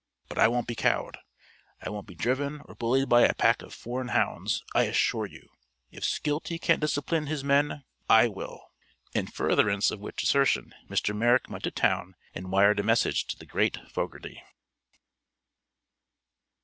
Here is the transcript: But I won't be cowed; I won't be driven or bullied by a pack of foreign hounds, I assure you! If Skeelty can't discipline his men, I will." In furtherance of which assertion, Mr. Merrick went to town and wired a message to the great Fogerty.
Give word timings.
But 0.29 0.39
I 0.39 0.47
won't 0.47 0.65
be 0.65 0.73
cowed; 0.73 1.19
I 1.79 1.91
won't 1.91 2.07
be 2.07 2.15
driven 2.15 2.61
or 2.65 2.73
bullied 2.73 3.07
by 3.07 3.21
a 3.21 3.35
pack 3.35 3.61
of 3.61 3.71
foreign 3.71 4.07
hounds, 4.07 4.63
I 4.73 4.85
assure 4.85 5.27
you! 5.27 5.47
If 5.91 6.03
Skeelty 6.03 6.57
can't 6.57 6.81
discipline 6.81 7.27
his 7.27 7.43
men, 7.43 7.83
I 8.09 8.27
will." 8.27 8.71
In 9.13 9.27
furtherance 9.27 9.91
of 9.91 9.99
which 9.99 10.23
assertion, 10.23 10.73
Mr. 10.89 11.15
Merrick 11.15 11.49
went 11.49 11.65
to 11.65 11.69
town 11.69 12.15
and 12.33 12.51
wired 12.51 12.79
a 12.79 12.83
message 12.83 13.27
to 13.27 13.37
the 13.37 13.45
great 13.45 13.77
Fogerty. 13.91 14.41